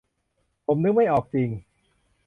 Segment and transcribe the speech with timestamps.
[0.65, 1.49] ผมนึกไม่ออกจริง